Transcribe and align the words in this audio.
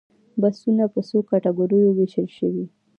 بستونه 0.41 0.83
په 0.93 0.99
څو 1.07 1.17
کټګوریو 1.29 1.95
ویشل 1.97 2.27
شوي؟ 2.37 2.65